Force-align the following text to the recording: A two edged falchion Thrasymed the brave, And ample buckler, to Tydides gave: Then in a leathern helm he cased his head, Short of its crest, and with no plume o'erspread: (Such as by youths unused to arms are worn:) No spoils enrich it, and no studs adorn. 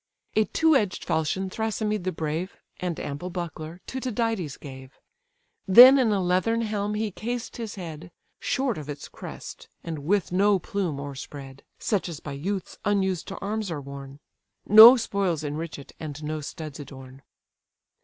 A 0.35 0.45
two 0.45 0.75
edged 0.75 1.03
falchion 1.05 1.47
Thrasymed 1.51 2.05
the 2.05 2.11
brave, 2.11 2.57
And 2.79 2.99
ample 2.99 3.29
buckler, 3.29 3.81
to 3.85 3.99
Tydides 3.99 4.57
gave: 4.57 4.97
Then 5.67 5.99
in 5.99 6.11
a 6.11 6.19
leathern 6.19 6.61
helm 6.61 6.95
he 6.95 7.11
cased 7.11 7.57
his 7.57 7.75
head, 7.75 8.09
Short 8.39 8.79
of 8.79 8.89
its 8.89 9.07
crest, 9.07 9.69
and 9.83 9.99
with 9.99 10.31
no 10.31 10.57
plume 10.57 10.99
o'erspread: 10.99 11.61
(Such 11.77 12.09
as 12.09 12.19
by 12.19 12.31
youths 12.33 12.79
unused 12.83 13.27
to 13.27 13.37
arms 13.41 13.69
are 13.69 13.79
worn:) 13.79 14.17
No 14.67 14.97
spoils 14.97 15.43
enrich 15.43 15.77
it, 15.77 15.91
and 15.99 16.23
no 16.23 16.41
studs 16.41 16.79
adorn. 16.79 17.21